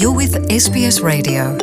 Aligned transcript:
You're 0.00 0.16
with 0.16 0.34
SBS 0.62 1.00
Radio. 1.02 1.58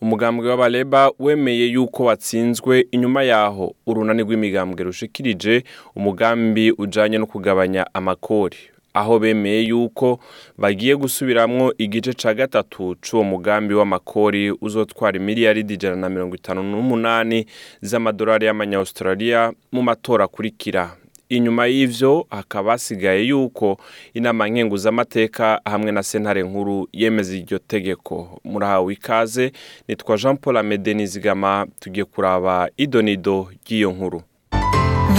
umugambwe 0.00 0.48
w'abaleba 0.48 1.10
wemeye 1.18 1.66
yuko 1.66 2.04
watsinzwe 2.04 2.86
inyuma 2.90 3.22
yaho 3.22 3.74
urunani 3.86 4.22
rw'imigambwe 4.22 4.84
rushikirije 4.84 5.62
umugambi 5.96 6.72
ujanye 6.72 7.18
no 7.18 7.26
kugabanya 7.26 7.86
amakori 7.94 8.56
aho 8.94 9.18
bemeye 9.18 9.60
yuko 9.62 10.18
bagiye 10.58 10.96
gusubiramwo 10.96 11.74
igice 11.78 12.12
ca 12.12 12.34
gatatu 12.34 12.94
c'uwo 13.00 13.24
mugambi 13.24 13.74
w'amakori 13.74 14.50
uzotwara 14.60 15.16
imiliyaridi 15.16 15.74
ijana 15.74 15.96
na 15.96 16.08
mirongo 16.08 16.34
itanu 16.36 16.62
n'umunani 16.62 17.46
z'amadolari 17.82 18.46
y'amanyaustralia 18.46 19.52
mu 19.72 19.82
matora 19.82 20.24
akurikira 20.24 20.96
inyuma 21.28 21.66
y'ivyo 21.66 22.26
hakaba 22.30 22.70
hasigaye 22.72 23.22
yuko 23.22 23.78
inama 24.14 24.48
nkenguzamateka 24.48 25.60
hamwe 25.64 25.92
na 25.92 26.02
sentare 26.02 26.42
nkuru 26.42 26.88
yemeza 26.92 27.36
iryo 27.36 27.58
tegeko. 27.58 28.40
Murahawe 28.44 28.92
ikaze 28.92 29.52
nitwa 29.88 30.16
jean 30.16 30.36
paul 30.36 30.56
amede 30.56 30.94
nizigama 30.94 31.66
tugiye 31.80 32.04
kuraba 32.04 32.68
idonido 32.76 33.48
ry'iyo 33.66 33.92
nkuru. 33.92 34.22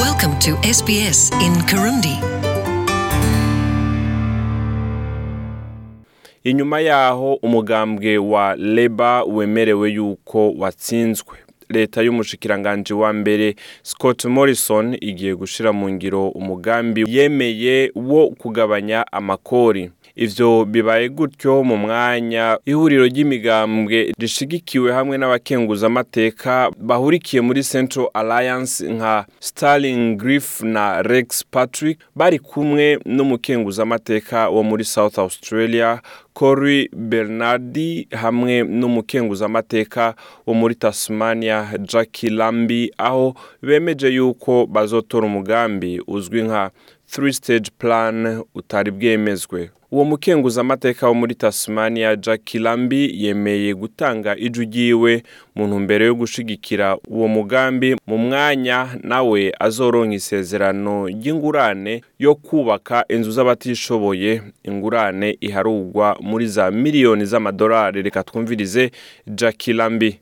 Welcome 0.03 0.35
to 0.39 0.73
SBS 0.73 1.31
in 1.41 1.63
Kirundi. 1.65 2.17
inyuma 6.43 6.79
yaho 6.79 7.33
umugambwe 7.33 8.17
wa 8.17 8.55
leba 8.55 9.23
wemerewe 9.23 9.89
yuko 9.91 10.51
watsinzwe. 10.51 11.46
Leta 11.69 12.01
y'umushikiranganji 12.01 12.93
wa 12.93 13.13
mbere 13.13 13.55
scott 13.83 14.25
morrison 14.25 14.97
igiye 15.01 15.35
gushira 15.35 15.73
mu 15.73 15.89
ngiro 15.89 16.29
umugambi 16.29 17.03
yemeye 17.07 17.91
wo 17.95 18.29
kugabanya 18.29 19.05
amakori. 19.11 19.91
Ivyo 20.17 20.65
bibaye 20.65 21.09
gutyo 21.09 21.63
mu 21.63 21.77
mwanya 21.77 22.57
ihuriro 22.65 23.05
ry'imigambwe 23.05 24.11
rishigikiwe 24.19 24.91
hamwe 24.93 25.17
n'abakenguzamateka 25.17 26.71
bahurikiye 26.81 27.41
muri 27.41 27.63
central 27.63 28.09
alliance 28.13 28.81
nka 28.89 29.25
starling 29.39 30.15
griff 30.17 30.61
na 30.61 31.01
rex 31.01 31.45
patrick 31.51 31.99
bari 32.15 32.39
kumwe 32.39 32.99
n'umukenguzamateka 33.05 34.49
wo 34.49 34.63
muri 34.63 34.83
south 34.85 35.17
australia 35.19 36.01
Cory 36.33 36.89
Bernardi 36.95 38.07
hamwe 38.11 38.63
n'umukenguzamateka 38.63 40.15
wo 40.47 40.53
muri 40.53 40.75
Tasmania 40.75 41.69
Jackie 41.79 42.29
Lambi 42.29 42.91
aho 42.97 43.35
bemeje 43.61 44.07
yuko 44.09 44.65
bazotora 44.65 45.25
umugambi 45.25 46.01
uzwi 46.07 46.41
nka 46.43 46.71
three 47.11 47.33
stage 47.33 47.69
plan 47.77 48.43
utari 48.55 48.91
bwemezwe. 48.91 49.69
Uwo 49.91 50.05
mukenguzamateka 50.05 51.07
wo 51.07 51.13
muri 51.13 51.35
Tasmania 51.35 52.15
Jackie 52.15 52.59
Lambi 52.59 53.23
yemeye 53.25 53.73
gutanga 53.73 54.37
ijwi 54.37 54.65
ryiwe 54.65 55.23
mu 55.55 55.67
ntumbero 55.67 56.05
yo 56.05 56.15
gushigikira 56.15 56.97
uwo 57.07 57.27
mugambi 57.27 57.95
mu 58.07 58.17
mwanya 58.17 58.87
nawe 59.03 59.53
azoronka 59.59 60.15
isezerano 60.15 61.07
ry'ingurane 61.07 62.01
yo 62.19 62.35
kubaka 62.35 63.05
inzu 63.09 63.31
z'abatishoboye. 63.31 64.41
Ingurane 64.63 65.37
iharugwa 65.41 66.17
muri 66.21 66.47
za 66.47 66.71
miliyoni 66.71 67.25
z'amadolari. 67.25 68.01
Reka 68.01 68.23
twumvirize 68.23 68.91
Jackie 69.27 69.73
Lambi. 69.73 70.19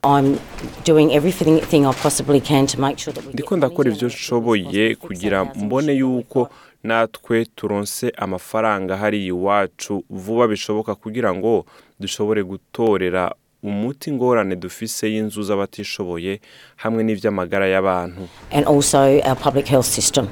Ndiko 3.34 3.58
ndakora 3.58 3.92
down. 3.92 4.06
nshoboye 4.06 4.96
kugira 4.96 5.46
mbone 5.46 5.94
yuko 5.94 6.50
natwe 6.86 7.45
turonse 7.55 8.09
amafaranga 8.17 8.97
hariya 8.97 9.28
iwacu 9.28 10.03
vuba 10.09 10.47
bishoboka 10.47 10.95
kugira 10.95 11.33
ngo 11.33 11.66
dushobore 12.00 12.44
gutorera 12.44 13.33
umuti 13.64 14.09
ingorane 14.09 14.55
dufise 14.55 15.09
y'inzu 15.13 15.41
z'abatishoboye 15.44 16.41
hamwe 16.75 17.01
n'ivy'amagara 17.03 17.68
y'abantu 17.68 18.22
and 18.51 18.63
also 18.68 18.97
our 19.25 19.35
public 19.35 19.66
health 19.68 19.85
system. 19.90 20.28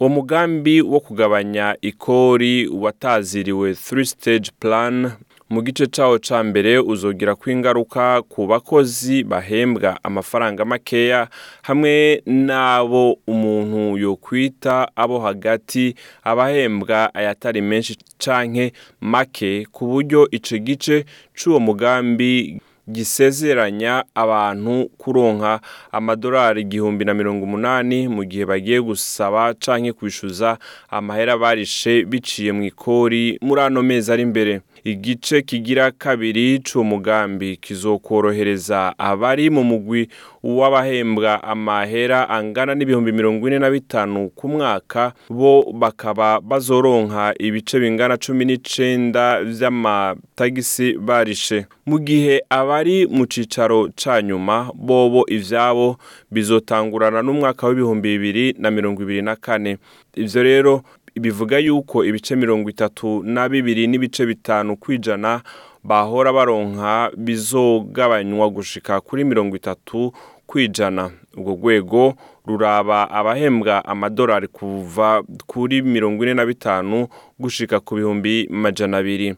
uwo 0.00 0.08
mugambi 0.08 0.82
wo 0.82 1.00
kugabanya 1.00 1.76
ikori 1.80 2.68
wataziriwe 2.68 3.74
three 3.74 4.06
stage 4.06 4.50
plan 4.60 5.10
mu 5.50 5.62
gice 5.62 5.86
cawo 5.86 6.18
ca 6.18 6.42
mbere 6.44 6.78
uzogira 6.78 7.34
ko 7.34 7.50
ingaruka 7.50 8.22
ku 8.28 8.46
bakozi 8.46 9.24
bahembwa 9.24 9.98
amafaranga 10.02 10.64
makeya 10.64 11.28
hamwe 11.62 12.22
n'abo 12.26 13.18
umuntu 13.26 13.98
yokwita 13.98 14.88
abo 14.96 15.20
hagati 15.20 15.94
abahembwa 16.24 17.14
ayatari 17.14 17.60
menshi 17.60 17.96
canke 18.18 18.72
make 19.00 19.66
ku 19.72 19.86
buryo 19.86 20.28
ico 20.30 20.58
gice 20.58 21.04
c'uwo 21.36 21.60
mugambi 21.60 22.60
gisezeranya 22.88 24.04
abantu 24.14 24.88
kuronka 24.98 25.60
amadolari 25.92 26.60
igihumbi 26.60 27.04
na 27.04 27.14
mirongo 27.14 27.44
umunani 27.44 28.08
mu 28.08 28.24
gihe 28.24 28.44
bagiye 28.44 28.80
gusaba 28.80 29.54
canke 29.54 29.92
kwishuza 29.92 30.58
amahera 30.90 31.36
barishe 31.38 32.04
biciye 32.04 32.52
mu 32.52 32.62
ikori 32.64 33.38
muri 33.42 33.60
ano 33.60 33.82
mezi 33.82 34.12
ari 34.12 34.22
imbere 34.22 34.60
igice 34.84 35.42
kigira 35.42 35.90
kabiri 35.90 36.58
c'uwo 36.58 36.84
mugambi 36.84 37.56
kizokorohereza 37.56 38.94
abari 38.98 39.50
mu 39.50 39.64
mugwi 39.64 40.08
w'abahembwa 40.42 41.42
amahera 41.42 42.28
angana 42.28 42.74
n'ibihumbi 42.74 43.12
mirongo 43.12 43.48
ine 43.48 43.58
na 43.58 43.70
bitanu 43.70 44.28
ku 44.28 44.48
mwaka 44.48 45.12
bo 45.30 45.72
bakaba 45.72 46.40
bazoronka 46.40 47.34
ibice 47.38 47.80
bingana 47.80 48.16
cumi 48.16 48.44
n'icenda 48.44 49.40
vy'amatagisi 49.44 50.98
barishe. 50.98 51.66
Mu 51.86 51.98
gihe 51.98 52.44
abari 52.50 53.06
mu 53.06 53.26
cicaro 53.26 53.88
ca 53.96 54.22
nyuma 54.22 54.68
bobo 54.74 55.24
ivyabo 55.28 55.96
bizotangurana 56.30 57.22
n'umwaka 57.22 57.66
w'ibihumbi 57.66 58.08
bibiri 58.18 58.54
na 58.58 58.70
mirongo 58.70 59.02
ibiri 59.02 59.22
na 59.22 59.36
kane. 59.36 59.76
Ivyo 60.16 60.42
rero 60.42 60.82
bivuga 61.20 61.58
yuko 61.58 62.04
ibice 62.04 62.36
mirongo 62.36 62.70
itatu 62.70 63.22
na 63.22 63.48
bibiri 63.48 63.86
n'ibice 63.86 64.26
bitanu 64.26 64.76
kwijana 64.76 65.42
bahora 65.84 66.32
baronka 66.32 67.10
bizogabanywa 67.16 68.50
gushika 68.50 69.00
kuri 69.00 69.24
mirongo 69.24 69.56
itatu 69.56 70.12
kwijana. 70.46 71.10
Ubwo 71.36 71.52
rwego 71.54 72.14
ruraba 72.46 73.10
abahembwa 73.10 73.84
amadolari 73.84 74.48
kuva 74.48 75.22
kuri 75.46 75.82
mirongo 75.82 76.22
ine 76.24 76.34
na 76.34 76.46
bitanu 76.46 77.08
gushika 77.38 77.80
ku 77.80 77.94
bihumbi 77.94 78.48
majana 78.50 78.96
abiri. 78.98 79.34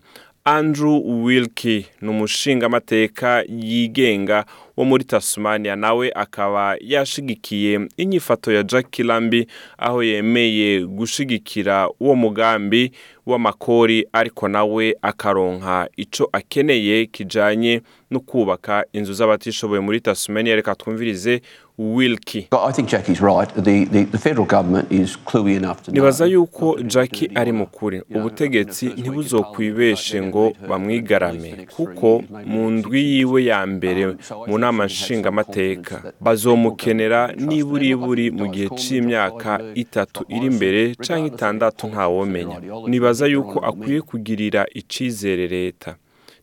Andrew 0.49 1.25
wilkie 1.25 1.87
ni 2.01 2.09
umushingamateka 2.09 3.45
yigenga 3.49 4.45
wo 4.77 4.85
muri 4.85 5.05
tasmania. 5.05 5.77
Nawe 5.77 6.13
akaba 6.15 6.77
yashigikiye 6.81 7.81
inyifato 7.97 8.53
ya 8.53 8.63
Jackie 8.63 9.05
Lambi 9.05 9.47
aho 9.79 10.03
yemeye 10.03 10.87
gushigikira 10.87 11.89
uwo 12.01 12.15
mugambi 12.15 12.93
w'amakori 13.27 14.07
ariko 14.13 14.49
nawe 14.49 14.97
akaronka 15.03 15.89
ico 15.97 16.29
akeneye 16.33 17.07
kijanye 17.07 17.83
no 18.11 18.21
kubaka 18.21 18.85
inzu 18.93 19.13
z'abatishoboye 19.13 19.81
muri 19.81 20.01
tasmania. 20.01 20.57
Reka 20.57 20.75
twumvirize 20.75 21.41
wilkie. 21.79 22.49
I 22.53 22.73
think 22.73 22.89
Jackie's 22.89 23.21
right. 23.21 23.49
The, 23.55 23.85
the, 23.85 24.05
the 24.05 24.19
federal 24.19 24.47
government 24.47 24.91
is 24.93 25.17
cluey 25.17 25.57
enough 25.57 25.83
to 25.83 25.91
know. 25.91 25.95
nibaza 26.03 26.27
yuko 26.27 26.83
Jackie 26.83 27.31
ari 27.35 27.53
mu 27.53 27.67
kuri 27.67 28.03
ubutegetsi 28.15 28.87
ntibuzokwibeshe 28.87 30.23
ngo 30.23 30.53
bamwigarame 30.69 31.67
kuko 31.77 32.23
mu 32.47 32.71
ndwi 32.71 33.05
yiwe 33.05 33.45
ya 33.45 33.67
mbere 33.67 34.17
mu 34.47 34.59
nama 34.59 34.85
nshingamateka 34.85 36.13
bazomukenera 36.21 37.33
niburiburi 37.33 38.31
mu 38.31 38.47
gihe 38.49 38.69
c'imyaka 38.69 39.61
itatu 39.75 40.25
iri 40.29 40.47
imbere 40.47 40.95
canke 40.95 41.27
itandatu 41.35 41.87
ntawomenya 41.87 42.61
nibaza 42.89 43.27
yuko 43.27 43.59
akwiye 43.59 44.01
kugirira 44.01 44.67
icizere 44.75 45.47
leta. 45.49 45.97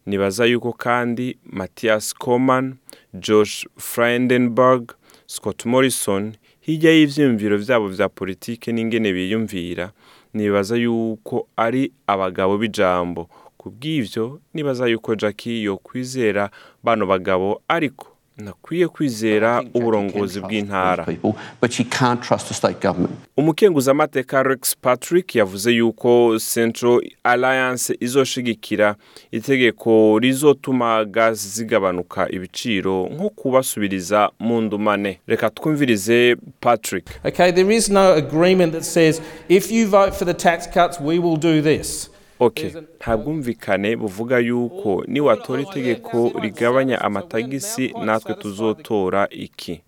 Nibaza 0.05 0.45
yuko 0.45 0.73
kandi 0.73 1.37
Matthias 1.45 2.13
Coman 2.13 2.75
Josh 3.13 3.65
Frydenberg 3.77 4.91
Scott 5.33 5.65
Morrison 5.65 6.33
hirya 6.61 6.91
y'ivyiyumviro 6.91 7.57
vyabo 7.57 7.87
vya 7.87 8.09
politike 8.09 8.71
n'ingene 8.71 9.13
biyumvira 9.13 9.91
nibaza 10.33 10.75
yuko 10.77 11.47
ari 11.57 11.91
abagabo 12.07 12.57
b'ijambo. 12.57 13.29
Kubw'ivyo 13.57 14.39
nibaza 14.53 14.87
yuko 14.87 15.15
Jackie 15.15 15.63
yokwizera 15.63 16.49
bano 16.83 17.05
bagabo 17.05 17.61
ariko 17.67 18.07
ntakwiye 18.37 18.87
kwizera 18.87 19.63
uburongozi 19.73 20.39
bw'intara 20.41 21.03
people, 21.05 21.33
but 21.61 21.71
she 21.71 21.83
can't 21.83 22.21
trust 22.21 22.47
the 22.47 22.53
state 22.53 22.81
government. 22.87 23.13
umukenguzamateka 23.37 24.43
rex 24.43 24.75
patrick 24.81 25.35
yavuze 25.35 25.71
yuko 25.71 26.39
central 26.53 27.01
alliance 27.23 27.97
izoshigikira 27.99 28.95
itegeko 29.31 30.19
rizotuma 30.19 31.05
gazi 31.05 31.49
zigabanuka 31.49 32.31
ibiciro 32.31 33.09
nko 33.13 33.29
kubasubiriza 33.29 34.29
mu 34.39 34.61
ndumane 34.61 35.19
reka 35.27 35.49
twumvirize 35.49 36.35
patrick 36.59 37.09
Okay, 37.25 37.51
there 37.51 37.75
is 37.75 37.89
no 37.89 38.13
agreement 38.13 38.73
that 38.73 38.83
says 38.83 39.21
if 39.49 39.71
you 39.71 39.87
vote 39.87 40.11
for 40.11 40.25
the 40.25 40.33
tax 40.33 40.67
cuts, 40.67 40.99
we 40.99 41.19
will 41.19 41.37
do 41.37 41.61
this. 41.61 42.09
Ok 42.45 42.57
nta 42.99 43.17
bwumvikane 43.17 43.95
buvuga 43.95 44.37
yuko 44.39 45.03
niwatora 45.07 45.61
itegeko 45.61 46.17
rigabanya 46.41 47.01
amatagisi 47.01 47.93
natwe 48.05 48.33
tuzotora 48.41 49.21
iki? 49.31 49.81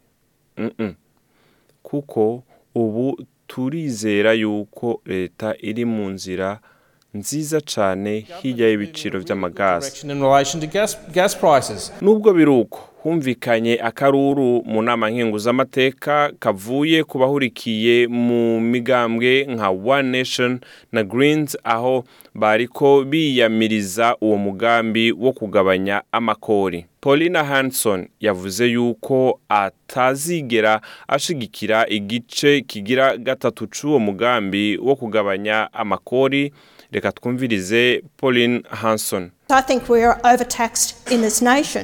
Kuko 1.83 2.43
ubu 2.75 3.19
turizera 3.47 4.33
yuko 4.33 5.01
leta 5.05 5.55
iri 5.69 5.85
mu 5.85 6.09
nzira 6.09 6.59
nziza 7.15 7.61
cyane 7.61 8.25
hirya 8.41 8.67
y'ibiciro 8.69 9.19
by'amagazi 9.23 10.07
nubwo 12.01 12.33
biri 12.33 12.51
uko 12.51 12.79
humvikanye 13.03 13.73
akaruru 13.89 14.63
mu 14.65 14.81
nama 14.81 15.09
nkenguzamateka 15.09 16.31
kavuye 16.39 17.03
ku 17.03 17.17
bahurikiye 17.19 18.07
mu 18.07 18.59
migambwe 18.61 19.45
nka 19.49 19.69
one 19.69 20.09
nation 20.17 20.59
na 20.91 21.03
greens 21.03 21.57
aho 21.63 22.03
bariko 22.35 23.03
biyamiriza 23.03 24.15
uwo 24.21 24.37
mugambi 24.37 25.11
wo 25.11 25.31
kugabanya 25.33 26.01
amakori. 26.11 26.85
Paulina 27.05 27.43
hanson 27.43 28.07
yavuze 28.19 28.65
yuko 28.67 29.39
atazigera 29.49 30.81
ashigikira 31.07 31.87
igice 31.89 32.61
kigira 32.61 33.17
gatatu 33.17 33.67
c'uwo 33.67 33.99
mugambi 33.99 34.77
wo 34.77 34.95
kugabanya 34.95 35.73
amakori. 35.73 36.53
Reka 36.91 37.11
twumvirize 37.11 38.03
pauline 38.17 38.61
hanson. 38.69 39.29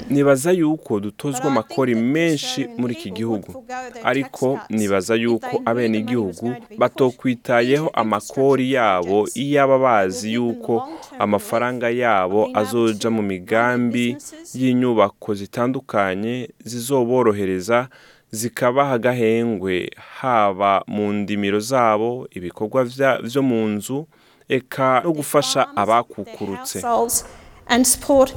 Nibaza 0.09 0.51
yuko 0.51 0.99
dutozwa 0.99 1.43
amakori 1.45 1.95
menshi 1.95 2.67
muri 2.77 2.93
iki 2.93 3.11
gihugu. 3.11 3.63
ariko 4.03 4.59
nibaza 4.69 5.15
yuko 5.15 5.61
abenegihugu 5.65 6.55
batokwitayeho 6.77 7.87
amakori 7.93 8.71
yabo 8.73 9.27
iyo 9.35 9.63
aba 9.63 9.77
bazi 9.79 10.33
yuko 10.33 10.89
amafaranga 11.19 11.89
yabo 11.89 12.49
azoja 12.53 13.09
mu 13.09 13.21
migambi 13.21 14.17
y'inyubako 14.53 15.33
zitandukanye 15.33 16.49
zizoborohereza 16.65 17.87
zikabaha 18.31 18.93
agahengwe 18.93 19.89
haba 20.19 20.83
mu 20.87 21.13
ndimiro 21.13 21.59
zabo 21.59 22.27
ibikorwa 22.31 22.83
vyo 23.23 23.43
mu 23.43 23.67
nzu 23.67 24.07
eka 24.49 25.01
no 25.03 25.11
gufasha 25.13 25.67
abakukurutse. 25.75 26.81
And 27.67 27.85
support 27.85 28.33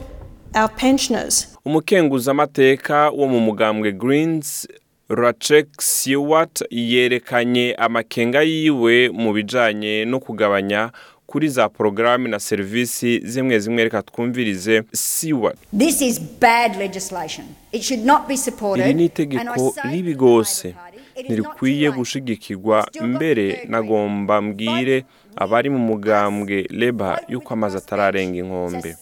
our 0.54 0.68
pensioners. 0.76 1.48
umukenguzamateka 1.64 3.10
wo 3.10 3.26
mu 3.28 3.40
mugambwe 3.40 3.92
greens 3.92 4.68
rachek 5.08 5.66
siwat 5.80 6.64
yerekanye 6.70 7.74
amakenga 7.78 8.42
yiwe 8.42 9.08
mu 9.10 9.32
bijanye 9.32 10.04
no 10.04 10.20
kugabanya 10.20 10.90
kuri 11.26 11.48
za 11.48 11.68
porogaramu 11.68 12.28
na 12.28 12.40
serivisi 12.40 13.20
zimwe 13.24 13.58
zimwe 13.58 13.84
reka 13.84 14.02
twumvirize 14.02 14.82
siwat 14.92 15.56
This 15.78 16.00
is 16.00 16.20
bad 16.40 16.76
legislation. 16.78 17.46
It 17.72 17.82
should 17.82 18.04
not 18.06 18.28
be 18.28 18.36
supported. 18.36 18.84
iri 18.86 18.94
ni 18.94 19.04
itegeko 19.04 19.72
say 19.74 19.92
ribi 19.92 20.12
rwose 20.14 20.72
Party, 20.72 20.96
it 20.98 21.02
is 21.04 21.16
not 21.16 21.24
ntirikwiye 21.30 21.90
gushigikirwa 21.90 22.88
mbere 23.02 23.64
nagomba 23.68 24.40
mbwire 24.42 25.04
abari 25.36 25.70
mu 25.70 25.78
mugambwe 25.78 26.66
leba 26.70 27.20
yuko 27.28 27.54
amazi 27.54 27.76
atararenga 27.76 28.38
inkombe 28.38 28.96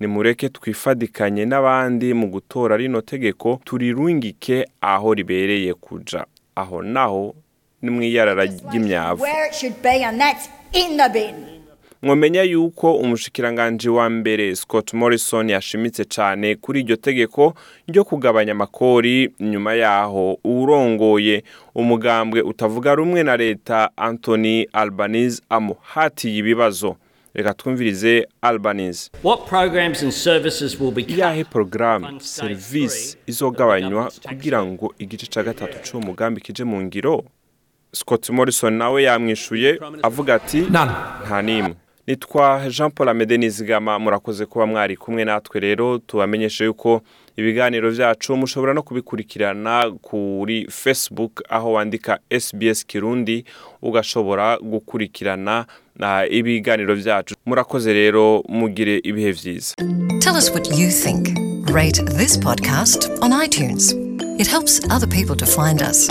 nimureke 0.00 0.48
twifadikanye 0.48 1.44
n'abandi 1.44 2.14
mu 2.14 2.26
gutora 2.28 2.76
rino 2.76 3.00
tegeko 3.00 3.60
turirungike 3.64 4.64
aho 4.80 5.14
ribereye 5.14 5.74
kuja. 5.74 6.26
Aho 6.54 6.82
naho 6.82 7.34
ni 7.82 7.90
mu 7.90 8.02
iyarara 8.02 8.44
ry'imyavu. 8.44 9.24
mwamenya 12.02 12.42
yuko 12.42 12.94
umushikiranganji 12.96 13.88
wa 13.88 14.10
mbere 14.10 14.56
Scott 14.56 14.92
Morrison 14.94 15.50
yashimitse 15.50 16.04
cyane 16.04 16.54
kuri 16.56 16.80
iryo 16.80 16.96
tegeko 16.96 17.54
ryo 17.88 18.04
kugabanya 18.04 18.52
amakori 18.52 19.30
nyuma 19.40 19.74
yaho 19.74 20.38
urongoye 20.44 21.44
umugambwe 21.74 22.40
utavuga 22.42 22.94
rumwe 22.94 23.22
na 23.22 23.36
leta 23.36 23.90
Anthony 23.96 24.66
Albanese 24.72 25.42
amuhatiye 25.48 26.38
ibibazo. 26.38 26.96
Reka 27.36 27.54
twumvirize 27.54 28.26
Albanese. 28.42 29.10
What 29.22 29.46
programs 29.48 30.02
and 30.02 30.12
services 30.12 30.80
will 30.80 30.90
be 30.90 31.02
cut? 31.02 31.18
yahe 31.18 31.44
porogaramu 31.44 32.20
serivisi 32.20 33.16
izogabanywa 33.26 34.10
kugira 34.28 34.64
ngo 34.64 34.94
igice 34.98 35.26
cya 35.26 35.42
gatatu 35.42 35.78
cy'uwo 35.82 36.02
mugambi 36.06 36.40
kije 36.40 36.64
mu 36.64 36.82
ngiro? 36.82 37.24
Scott 37.92 38.30
Morrison 38.30 38.72
nawe 38.74 39.02
yamwishuye 39.02 39.78
avuga 40.02 40.34
ati 40.34 40.60
nta 40.60 41.42
n'imwe. 41.42 41.74
Nitwa 42.06 42.62
jean 42.70 42.90
paul 42.90 43.08
amede 43.08 43.36
nizigama 43.38 43.98
murakoze 43.98 44.46
kuba 44.46 44.66
mwari 44.66 44.96
kumwe 44.96 45.24
natwe 45.24 45.60
rero 45.60 45.98
tubamenyeshe 45.98 46.64
yuko 46.64 47.02
ibiganiro 47.36 47.90
byacu 47.90 48.36
mushobora 48.36 48.74
no 48.74 48.82
kubikurikirana 48.82 49.90
kuri 50.02 50.66
facebook 50.70 51.42
aho 51.48 51.72
wandika 51.72 52.18
sbs 52.40 52.86
kirundi 52.86 53.44
ugashobora 53.82 54.58
gukurikirana 54.58 55.66
na 55.96 56.26
ibiganiro 56.26 56.96
byacu 56.96 57.34
murakoze 57.46 57.92
rero 57.92 58.42
mugire 58.48 59.00
ibihe 59.04 59.32
byiza 59.32 59.74
Tell 60.20 60.36
us 60.36 60.50
what 60.50 60.66
you 60.78 60.88
think. 60.90 61.28
Rate 61.70 62.02
this 62.18 62.36
podcast 62.38 63.08
on 63.22 63.30
iTunes. 63.30 63.92
It 64.40 64.46
helps 64.48 64.80
other 64.90 65.06
people 65.06 65.36
to 65.36 65.46
find 65.46 65.80
us. 65.82 66.10